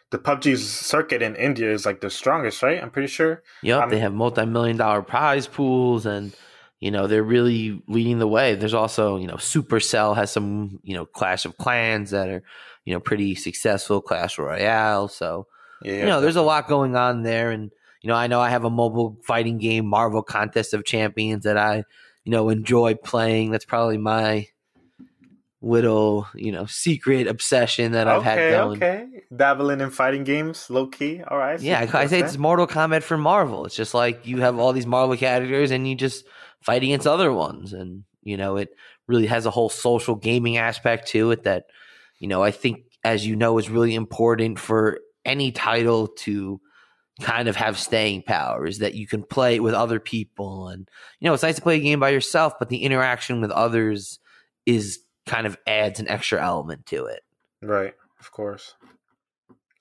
[0.09, 2.81] the PUBG's circuit in India is like the strongest, right?
[2.81, 3.43] I'm pretty sure.
[3.63, 6.35] Yep, they have multi-million dollar prize pools, and
[6.79, 8.55] you know they're really leading the way.
[8.55, 12.43] There's also you know Supercell has some you know Clash of Clans that are
[12.83, 15.07] you know pretty successful, Clash Royale.
[15.07, 15.47] So
[15.81, 18.49] yeah, you know there's a lot going on there, and you know I know I
[18.49, 21.83] have a mobile fighting game, Marvel Contest of Champions, that I
[22.23, 23.51] you know enjoy playing.
[23.51, 24.47] That's probably my
[25.61, 28.77] little, you know, secret obsession that I've okay, had going.
[28.77, 31.21] Okay, dabbling in fighting games, low key.
[31.21, 31.59] All right.
[31.59, 33.65] Yeah, I, I say it's Mortal Kombat for Marvel.
[33.65, 36.25] It's just like you have all these Marvel characters and you just
[36.61, 38.69] fight against other ones, and you know, it
[39.07, 41.65] really has a whole social gaming aspect to it that,
[42.19, 46.61] you know, I think as you know is really important for any title to
[47.21, 51.27] kind of have staying power is that you can play with other people and you
[51.27, 54.19] know it's nice to play a game by yourself but the interaction with others
[54.65, 57.21] is kind of adds an extra element to it.
[57.61, 58.75] Right, of course.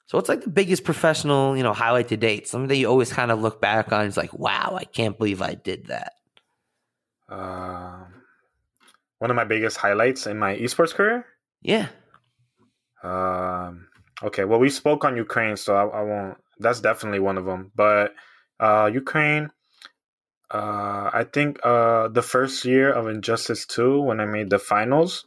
[0.06, 2.48] So what's like the biggest professional, you know, highlight to date?
[2.48, 5.40] Something that you always kind of look back on is like, wow, I can't believe
[5.40, 6.14] I did that.
[7.28, 8.06] Um,
[9.18, 11.26] one of my biggest highlights in my esports career.
[11.62, 11.88] Yeah.
[13.02, 13.86] Um.
[14.22, 14.44] Okay.
[14.44, 16.38] Well, we spoke on Ukraine, so I, I won't.
[16.60, 17.72] That's definitely one of them.
[17.74, 18.14] But
[18.60, 19.50] uh, Ukraine,
[20.50, 25.24] uh, I think uh, the first year of Injustice 2, when I made the finals,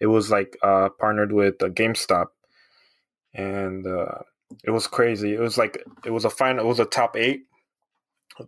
[0.00, 2.26] it was like uh, partnered with uh, GameStop.
[3.32, 4.18] And uh,
[4.62, 5.32] it was crazy.
[5.34, 7.46] It was like, it was a final, it was a top eight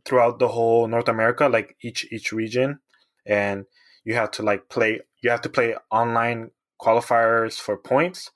[0.05, 2.81] throughout the whole North America, like each each region.
[3.25, 3.64] And
[4.05, 8.31] you have to like play, you have to play online qualifiers for points.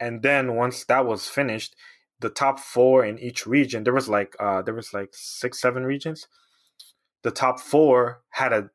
[0.00, 1.76] And then once that was finished,
[2.20, 5.84] the top four in each region, there was like, uh, there was like six, seven
[5.84, 6.28] regions
[7.24, 8.70] the top four had a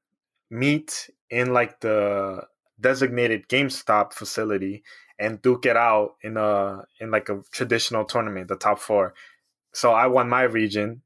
[0.49, 2.43] meet in like the
[2.81, 4.83] designated GameStop facility
[5.19, 9.13] and duke it out in a in like a traditional tournament, the top four.
[9.73, 11.03] So I won my region,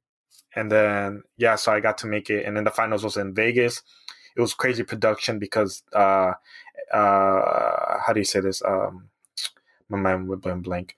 [0.55, 3.35] and then yeah, so I got to make it, and then the finals was in
[3.35, 3.83] Vegas.
[4.35, 6.33] It was crazy production because uh
[6.93, 9.09] uh how do you say this um
[9.89, 10.95] my mind went blank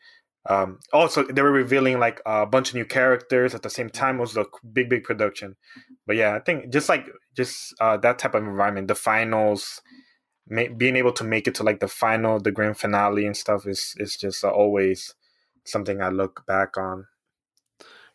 [0.47, 4.17] um, also, they were revealing like a bunch of new characters at the same time.
[4.17, 5.55] It was a big, big production.
[6.05, 9.81] But yeah, I think just like just uh, that type of environment, the finals,
[10.47, 13.65] may, being able to make it to like the final, the grand finale and stuff
[13.65, 15.15] is is just uh, always
[15.65, 17.07] something I look back on.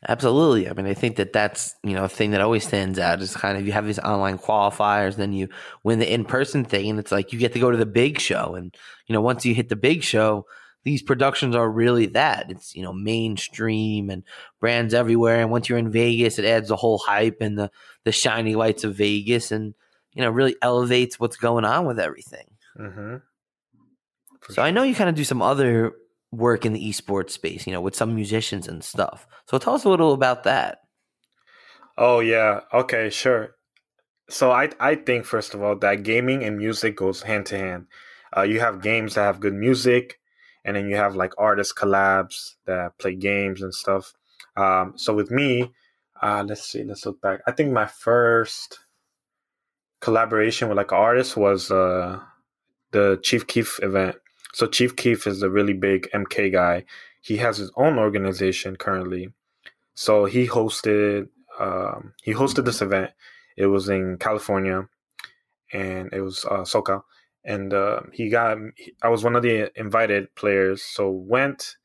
[0.08, 0.66] Absolutely.
[0.66, 3.36] I mean, I think that that's you know a thing that always stands out is
[3.36, 5.48] kind of you have these online qualifiers, then you
[5.82, 8.20] win the in person thing, and it's like you get to go to the big
[8.20, 8.72] show, and
[9.08, 10.46] you know once you hit the big show
[10.82, 12.50] these productions are really that.
[12.50, 14.22] It's you know mainstream and
[14.60, 15.40] brands everywhere.
[15.40, 17.70] And once you're in Vegas, it adds the whole hype and the
[18.04, 19.74] the shiny lights of Vegas, and
[20.12, 22.46] you know really elevates what's going on with everything.
[22.78, 23.16] Mm-hmm.
[24.48, 24.64] So sure.
[24.64, 25.92] I know you kind of do some other
[26.32, 29.26] work in the esports space, you know, with some musicians and stuff.
[29.46, 30.78] So tell us a little about that.
[31.98, 33.56] Oh yeah, okay, sure.
[34.30, 37.86] So I I think first of all that gaming and music goes hand to hand.
[38.34, 40.20] Uh, you have games that have good music,
[40.64, 44.14] and then you have like artist collabs that play games and stuff.
[44.56, 45.72] Um, so with me,
[46.22, 47.40] uh, let's see, let's look back.
[47.46, 48.78] I think my first
[50.00, 52.20] collaboration with like artist was uh,
[52.90, 54.16] the Chief Keef event.
[54.52, 56.84] So Chief Keef is a really big MK guy.
[57.22, 59.32] He has his own organization currently.
[59.94, 63.10] So he hosted um, he hosted this event.
[63.56, 64.88] It was in California,
[65.72, 67.02] and it was uh, SoCal.
[67.44, 68.58] And uh, he got
[69.02, 70.82] I was one of the invited players.
[70.82, 71.76] So went.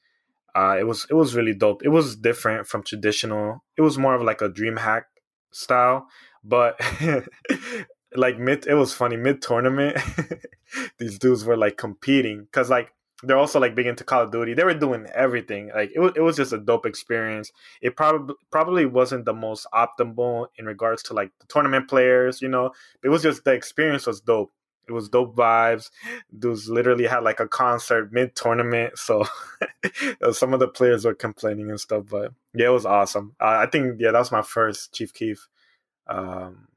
[0.54, 1.84] Uh, it was it was really dope.
[1.84, 3.64] It was different from traditional.
[3.78, 5.04] It was more of like a DreamHack
[5.52, 6.08] style,
[6.44, 6.80] but
[8.16, 9.98] like mid it was funny mid tournament
[11.00, 14.54] these dudes were like competing because like they're also like big into call of duty
[14.54, 18.36] they were doing everything like it was, it was just a dope experience it probably
[18.52, 22.72] probably wasn't the most optimal in regards to like the tournament players you know
[23.04, 24.52] it was just the experience was dope
[24.88, 25.90] it was dope vibes.
[26.38, 29.26] Dudes literally had like a concert mid tournament so
[30.32, 33.36] some of the players were complaining and stuff but yeah it was awesome.
[33.40, 35.48] Uh, i think yeah that was my first chief keef
[36.08, 36.68] um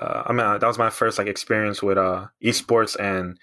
[0.00, 3.38] uh, I mean uh, that was my first like experience with uh esports and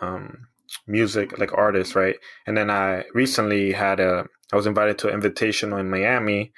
[0.00, 0.48] um
[0.86, 2.16] music like artists right?
[2.46, 6.52] And then I recently had a I was invited to an invitational in Miami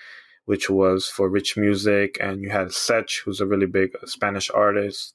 [0.47, 5.15] which was for rich music and you had Sech who's a really big Spanish artist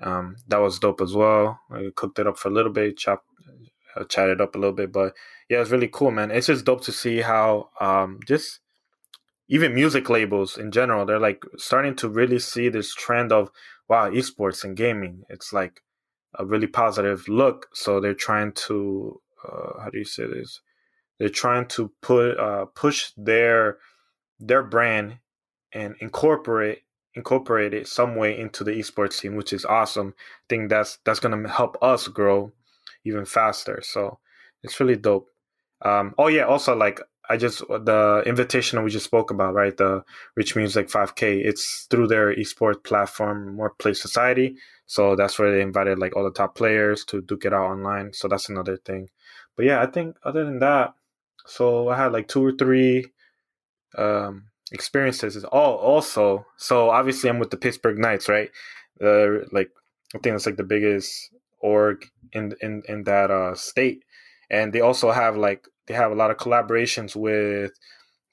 [0.00, 3.26] um that was dope as well I cooked it up for a little bit chopped
[3.96, 5.14] uh, chatted up a little bit but
[5.48, 8.60] yeah it's really cool man it's just dope to see how um just
[9.50, 13.50] even music labels in general, they're like starting to really see this trend of
[13.88, 15.24] wow, esports and gaming.
[15.28, 15.82] It's like
[16.38, 17.66] a really positive look.
[17.74, 20.60] So they're trying to uh, how do you say this?
[21.18, 23.78] They're trying to put uh, push their
[24.38, 25.18] their brand
[25.72, 26.82] and incorporate
[27.14, 30.14] incorporate it some way into the esports scene, which is awesome.
[30.18, 32.52] I think that's that's gonna help us grow
[33.04, 33.80] even faster.
[33.82, 34.18] So
[34.62, 35.28] it's really dope.
[35.82, 39.76] Um, oh yeah, also like I just the invitation we just spoke about, right?
[39.76, 40.02] The
[40.36, 41.44] Rich Music 5K.
[41.44, 44.56] It's through their esports platform, More Play Society.
[44.86, 48.12] So that's where they invited like all the top players to duke it out online.
[48.12, 49.08] So that's another thing.
[49.56, 50.94] But yeah, I think other than that,
[51.46, 53.06] so I had like two or three
[53.96, 55.36] um, experiences.
[55.36, 58.50] is all also, so obviously I'm with the Pittsburgh Knights, right?
[59.02, 59.70] Uh, like
[60.14, 61.30] I think it's like the biggest
[61.60, 64.04] org in in in that uh, state,
[64.50, 67.72] and they also have like they have a lot of collaborations with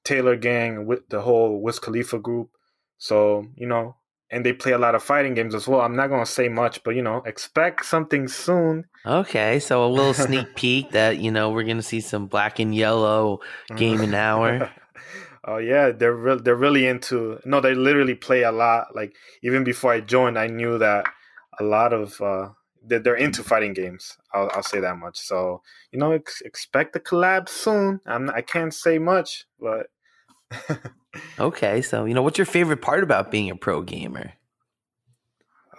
[0.03, 2.49] Taylor Gang with the whole Wiz Khalifa group.
[2.97, 3.95] So, you know,
[4.31, 5.81] and they play a lot of fighting games as well.
[5.81, 8.85] I'm not going to say much, but you know, expect something soon.
[9.05, 12.59] Okay, so a little sneak peek that you know we're going to see some black
[12.59, 13.39] and yellow
[13.75, 14.71] game an hour.
[15.47, 17.39] oh yeah, they're re- they're really into.
[17.45, 18.95] No, they literally play a lot.
[18.95, 21.05] Like even before I joined, I knew that
[21.59, 22.49] a lot of uh,
[22.83, 24.17] they're into fighting games.
[24.33, 25.17] I'll, I'll say that much.
[25.17, 28.01] So you know, ex- expect the collab soon.
[28.05, 29.87] I'm I can't say much, but
[31.39, 31.81] okay.
[31.81, 34.33] So you know, what's your favorite part about being a pro gamer?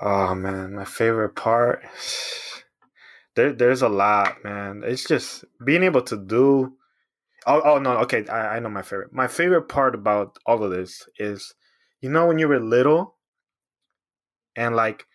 [0.00, 1.82] Oh man, my favorite part.
[3.34, 4.82] There, there's a lot, man.
[4.84, 6.72] It's just being able to do.
[7.48, 8.26] Oh, oh no, okay.
[8.28, 9.12] I, I know my favorite.
[9.12, 11.54] My favorite part about all of this is,
[12.00, 13.16] you know, when you were little,
[14.56, 15.06] and like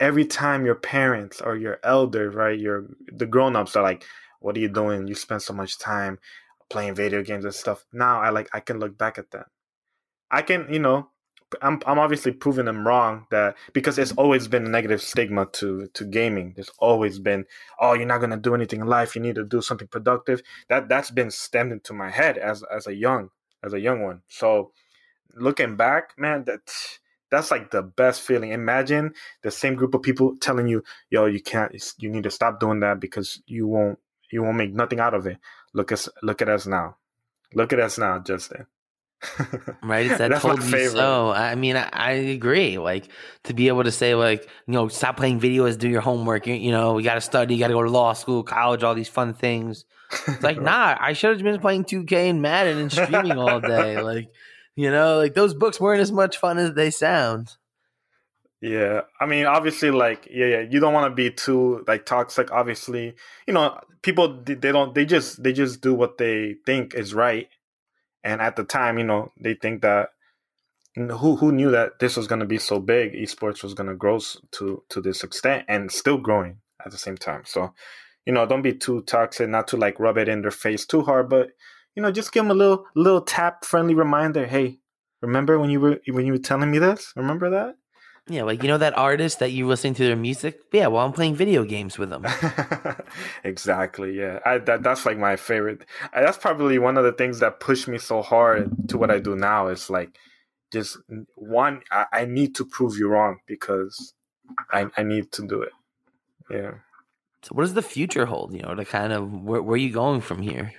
[0.00, 4.04] every time your parents or your elders, right, your the grown ups are like,
[4.40, 5.08] "What are you doing?
[5.08, 6.18] You spend so much time
[6.70, 9.48] playing video games and stuff." Now I like I can look back at that.
[10.30, 11.10] I can, you know,
[11.62, 15.88] I'm I'm obviously proving them wrong that because there's always been a negative stigma to
[15.94, 16.52] to gaming.
[16.54, 17.46] There's always been,
[17.80, 19.14] oh, you're not gonna do anything in life.
[19.16, 20.42] You need to do something productive.
[20.68, 23.30] That that's been stemmed into my head as as a young
[23.62, 24.22] as a young one.
[24.28, 24.72] So
[25.34, 28.52] looking back, man, that's that's like the best feeling.
[28.52, 31.72] Imagine the same group of people telling you, "Yo, you can't.
[31.98, 33.98] You need to stop doing that because you won't.
[34.30, 35.38] You won't make nothing out of it."
[35.74, 36.08] Look us.
[36.22, 36.96] Look at us now.
[37.54, 38.66] Look at us now, Justin.
[39.82, 40.06] right?
[40.06, 41.30] It's that told you so.
[41.30, 42.78] I mean, I, I, agree.
[42.78, 43.08] Like
[43.44, 46.46] to be able to say, like, you know, stop playing videos, do your homework.
[46.46, 48.82] You, you know, you got to study, you got to go to law school, college,
[48.82, 49.84] all these fun things.
[50.26, 54.00] It's like, nah, I should have been playing 2K and Madden and streaming all day.
[54.10, 54.28] Like,
[54.76, 57.56] you know, like those books weren't as much fun as they sound.
[58.62, 62.50] Yeah, I mean, obviously, like, yeah, yeah, you don't want to be too like toxic.
[62.50, 63.14] Obviously,
[63.46, 67.48] you know, people they don't they just they just do what they think is right,
[68.24, 70.10] and at the time, you know, they think that
[70.96, 73.94] who who knew that this was going to be so big, esports was going to
[73.94, 74.18] grow
[74.52, 77.42] to to this extent and still growing at the same time.
[77.44, 77.74] So,
[78.26, 81.02] you know, don't be too toxic, not to like rub it in their face too
[81.02, 81.50] hard, but
[81.94, 84.46] you know, just give them a little little tap friendly reminder.
[84.46, 84.80] Hey,
[85.22, 87.12] remember when you were when you were telling me this?
[87.16, 87.76] Remember that?
[88.30, 90.60] Yeah, like you know that artist that you're listening to their music.
[90.72, 92.24] Yeah, well, I'm playing video games with them.
[93.44, 94.16] exactly.
[94.16, 95.84] Yeah, I, that that's like my favorite.
[96.14, 99.34] That's probably one of the things that pushed me so hard to what I do
[99.34, 99.66] now.
[99.66, 100.16] Is like
[100.72, 100.96] just
[101.34, 101.82] one.
[101.90, 104.14] I, I need to prove you wrong because
[104.70, 105.72] I I need to do it.
[106.48, 106.74] Yeah.
[107.42, 108.54] So, what does the future hold?
[108.54, 110.72] You know, to kind of where where are you going from here?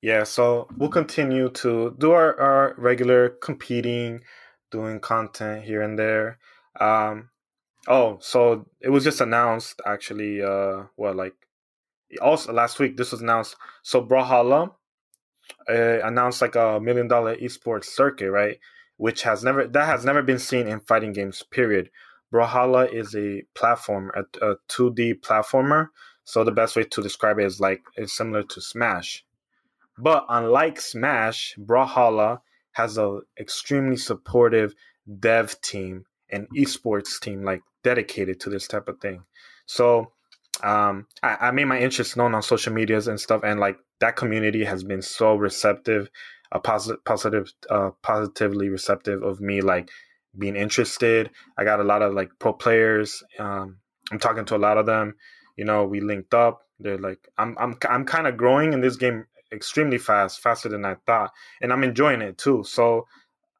[0.00, 4.20] Yeah, so we'll continue to do our, our regular competing
[4.76, 6.38] doing content here and there.
[6.78, 7.30] Um,
[7.88, 10.42] oh, so it was just announced actually.
[10.42, 11.34] Uh, what like
[12.20, 13.56] also last week this was announced.
[13.82, 14.72] So Brawlhalla
[15.68, 18.58] uh, announced like a million dollar esports circuit, right?
[18.98, 21.42] Which has never that has never been seen in fighting games.
[21.42, 21.90] Period.
[22.32, 25.88] Brawlhalla is a platform, a, a 2D platformer.
[26.24, 29.24] So the best way to describe it is like it's similar to Smash.
[29.96, 32.40] But unlike Smash, Brawlhalla
[32.76, 34.74] has a extremely supportive
[35.18, 39.24] dev team and esports team like dedicated to this type of thing.
[39.64, 40.12] So
[40.62, 44.16] um, I, I, made my interest known on social medias and stuff, and like that
[44.16, 46.10] community has been so receptive,
[46.52, 49.88] uh, positive, positive, uh, positively receptive of me like
[50.38, 51.30] being interested.
[51.56, 53.22] I got a lot of like pro players.
[53.38, 53.78] Um,
[54.12, 55.14] I'm talking to a lot of them.
[55.56, 56.60] You know, we linked up.
[56.78, 60.84] They're like, I'm, I'm, I'm kind of growing in this game extremely fast, faster than
[60.84, 62.64] I thought, and I'm enjoying it too.
[62.64, 63.06] So,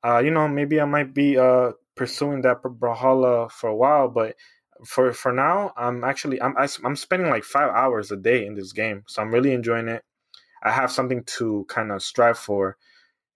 [0.04, 4.36] uh, you know, maybe I might be uh, pursuing that Brawlhalla for a while, but
[4.84, 8.72] for for now, I'm actually I'm I'm spending like five hours a day in this
[8.72, 10.04] game, so I'm really enjoying it.
[10.62, 12.76] I have something to kind of strive for,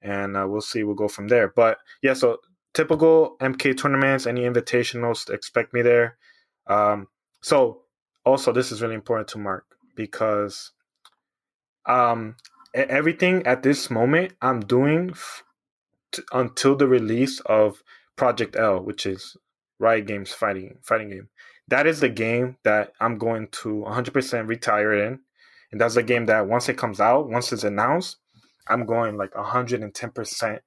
[0.02, 0.82] and uh, we'll see.
[0.82, 1.48] We'll go from there.
[1.48, 2.38] But yeah, so
[2.74, 6.16] typical MK tournaments, any invitationals, expect me there.
[6.66, 7.08] Um,
[7.42, 7.82] so
[8.24, 9.64] also, this is really important to mark
[9.96, 10.72] because
[11.90, 12.36] um,
[12.74, 15.42] everything at this moment I'm doing f-
[16.12, 17.82] t- until the release of
[18.16, 19.36] Project L, which is
[19.78, 21.28] Riot Games fighting fighting game.
[21.68, 25.20] That is the game that I'm going to 100% retire in,
[25.70, 28.16] and that's the game that once it comes out, once it's announced,
[28.68, 30.58] I'm going like 110%.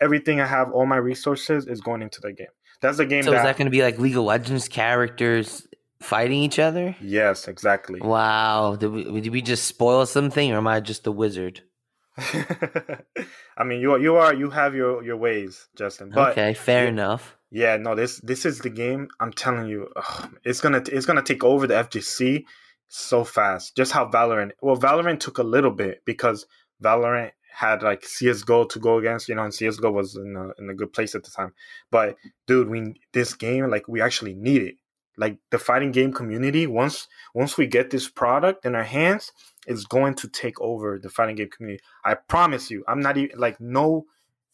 [0.00, 2.46] Everything I have, all my resources is going into the game.
[2.80, 3.22] That's the game.
[3.22, 5.66] So that, is that going to be like League of Legends characters
[6.00, 6.96] fighting each other?
[7.00, 8.00] Yes, exactly.
[8.00, 8.76] Wow.
[8.76, 11.62] Did we did we just spoil something, or am I just a wizard?
[12.18, 16.10] I mean, you are, you are you have your your ways, Justin.
[16.14, 17.36] But okay, fair yeah, enough.
[17.50, 19.08] Yeah, no this this is the game.
[19.20, 22.44] I'm telling you, ugh, it's gonna it's gonna take over the FGC
[22.88, 23.76] so fast.
[23.76, 24.52] Just how Valorant.
[24.62, 26.46] Well, Valorant took a little bit because
[26.82, 30.70] Valorant had like CS:GO to go against, you know, and CS:GO was in a in
[30.70, 31.52] a good place at the time.
[31.90, 32.16] But
[32.46, 34.76] dude, we this game like we actually need it
[35.16, 39.32] like the fighting game community once once we get this product in our hands
[39.66, 41.82] it's going to take over the fighting game community.
[42.04, 44.06] I promise you i'm not even like no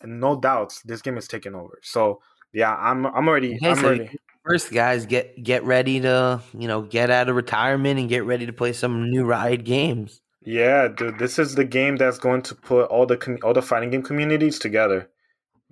[0.05, 1.79] no doubts this game is taking over.
[1.83, 2.21] So
[2.53, 4.11] yeah i'm i'm already okay, i'm so ready
[4.45, 8.47] first guys get get ready to you know get out of retirement and get ready
[8.47, 10.21] to play some new Riot games.
[10.45, 13.91] Yeah dude this is the game that's going to put all the all the fighting
[13.91, 15.09] game communities together.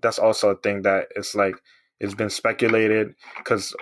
[0.03, 1.57] That's also a thing that it's like
[1.99, 3.75] it's been speculated because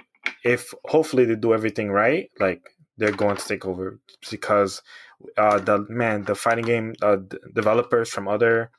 [0.45, 2.63] if hopefully they do everything right, like
[2.97, 3.99] they're going to take over
[4.31, 4.83] because
[5.37, 8.71] uh, the man, the fighting game uh, d- developers from other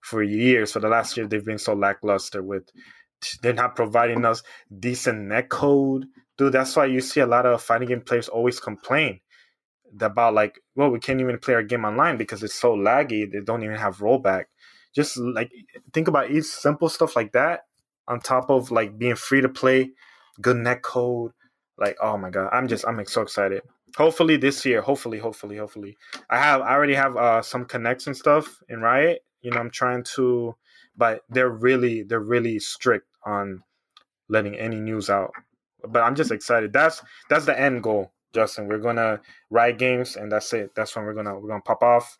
[0.00, 2.70] for years, for the last year, they've been so lackluster with
[3.42, 4.42] they're not providing us
[4.78, 6.06] decent net code.
[6.36, 9.20] Dude, that's why you see a lot of fighting game players always complain
[10.00, 13.30] about like, well, we can't even play our game online because it's so laggy.
[13.30, 14.44] They don't even have rollback.
[14.94, 15.50] Just like
[15.92, 17.62] think about each simple stuff like that
[18.08, 19.90] on top of like being free to play
[20.40, 21.32] good net code.
[21.78, 23.62] Like, oh my god, I'm just I'm so excited.
[23.96, 25.96] Hopefully this year, hopefully, hopefully, hopefully.
[26.30, 29.22] I have I already have uh, some connects and stuff in Riot.
[29.42, 30.56] You know, I'm trying to,
[30.96, 33.62] but they're really they're really strict on
[34.28, 35.32] letting any news out.
[35.86, 36.72] But I'm just excited.
[36.72, 38.68] That's that's the end goal, Justin.
[38.68, 39.20] We're gonna
[39.50, 40.74] Riot games, and that's it.
[40.74, 42.18] That's when we're gonna we're gonna pop off.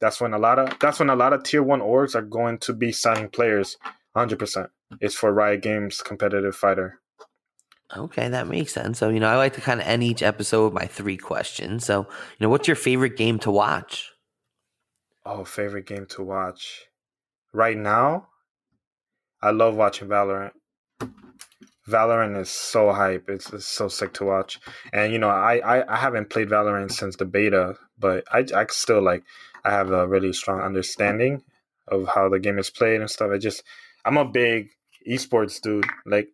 [0.00, 2.58] That's when a lot of that's when a lot of tier one orgs are going
[2.58, 3.76] to be signing players.
[4.14, 4.68] Hundred percent.
[5.00, 7.00] It's for Riot Games competitive fighter.
[7.96, 8.98] Okay, that makes sense.
[8.98, 11.84] So, you know, I like to kind of end each episode with my three questions.
[11.84, 14.10] So, you know, what's your favorite game to watch?
[15.26, 16.86] Oh, favorite game to watch.
[17.52, 18.28] Right now,
[19.42, 20.52] I love watching Valorant.
[21.88, 23.28] Valorant is so hype.
[23.28, 24.60] It's, it's so sick to watch.
[24.92, 28.66] And you know, I, I I haven't played Valorant since the beta, but I I
[28.70, 29.24] still like
[29.64, 31.42] I have a really strong understanding
[31.88, 33.30] of how the game is played and stuff.
[33.32, 33.64] I just
[34.04, 34.70] I'm a big
[35.08, 35.86] esports dude.
[36.06, 36.28] Like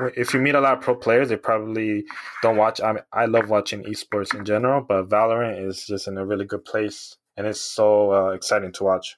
[0.00, 2.04] if you meet a lot of pro players, they probably
[2.42, 2.80] don't watch.
[2.80, 6.44] I mean, I love watching esports in general, but Valorant is just in a really
[6.44, 9.16] good place, and it's so uh, exciting to watch.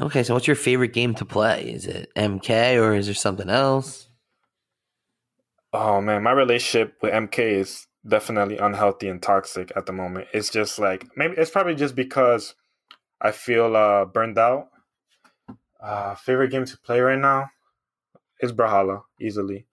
[0.00, 1.70] Okay, so what's your favorite game to play?
[1.70, 4.08] Is it MK or is there something else?
[5.72, 10.28] Oh man, my relationship with MK is definitely unhealthy and toxic at the moment.
[10.32, 12.54] It's just like maybe it's probably just because
[13.20, 14.70] I feel uh, burned out.
[15.80, 17.50] Uh, favorite game to play right now
[18.44, 19.66] is Brawlhalla easily.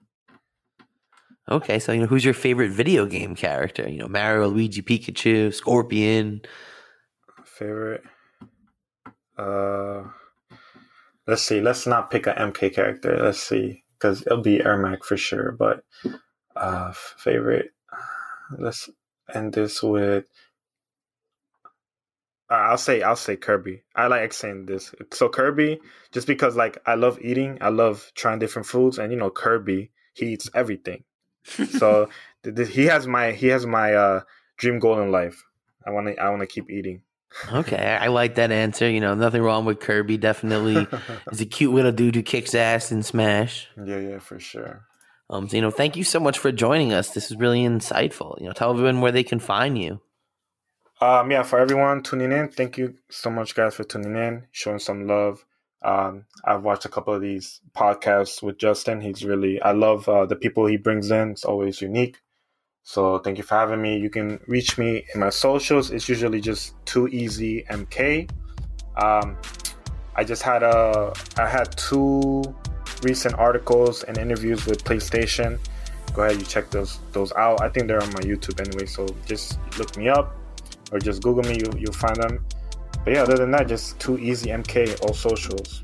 [1.50, 3.88] Okay, so you know who's your favorite video game character?
[3.88, 6.40] You know, Mario, Luigi, Pikachu, Scorpion.
[7.44, 8.02] Favorite.
[9.36, 10.04] Uh,
[11.26, 11.60] let's see.
[11.60, 13.18] Let's not pick an MK character.
[13.22, 15.52] Let's see, because it'll be Ermac for sure.
[15.52, 15.84] But
[16.56, 17.72] uh, favorite.
[18.58, 18.88] Let's
[19.34, 20.24] end this with.
[22.52, 23.82] Uh, I'll say I'll say Kirby.
[23.96, 24.94] I like saying this.
[25.10, 25.80] So Kirby,
[26.12, 29.90] just because like I love eating, I love trying different foods, and you know Kirby,
[30.12, 31.04] he eats everything.
[31.44, 32.10] so
[32.42, 34.20] th- th- he has my he has my uh,
[34.58, 35.42] dream goal in life.
[35.86, 37.00] I want to I want to keep eating.
[37.50, 38.90] Okay, I like that answer.
[38.90, 40.18] You know, nothing wrong with Kirby.
[40.18, 40.86] Definitely,
[41.30, 43.68] he's a cute little dude who kicks ass in Smash.
[43.82, 44.84] Yeah, yeah, for sure.
[45.30, 47.14] Um, so, you know, thank you so much for joining us.
[47.14, 48.38] This is really insightful.
[48.38, 50.02] You know, tell everyone where they can find you.
[51.02, 54.78] Um, yeah, for everyone tuning in, thank you so much, guys, for tuning in, showing
[54.78, 55.44] some love.
[55.84, 59.00] Um, I've watched a couple of these podcasts with Justin.
[59.00, 61.32] He's really, I love uh, the people he brings in.
[61.32, 62.20] It's always unique.
[62.84, 63.98] So thank you for having me.
[63.98, 65.90] You can reach me in my socials.
[65.90, 68.30] It's usually just 2eZ MK.
[68.96, 69.36] Um,
[70.14, 72.44] I just had a I had two
[73.02, 75.58] recent articles and interviews with PlayStation.
[76.14, 77.60] Go ahead, you check those those out.
[77.60, 78.86] I think they're on my YouTube anyway.
[78.86, 80.36] So just look me up
[80.92, 81.58] or just Google me.
[81.58, 82.44] You you'll find them.
[83.04, 85.82] But yeah, other than that, just 2eZ MK all socials.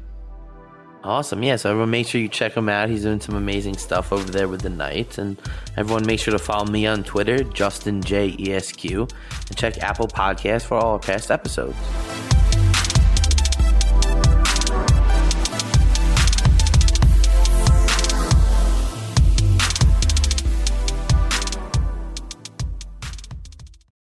[1.03, 1.43] Awesome.
[1.43, 1.57] Yeah.
[1.57, 2.89] So everyone make sure you check him out.
[2.89, 5.19] He's doing some amazing stuff over there with the Knights.
[5.19, 5.41] And
[5.77, 9.09] everyone make sure to follow me on Twitter, Justin J E S Q,
[9.49, 11.77] and check Apple Podcasts for all past episodes.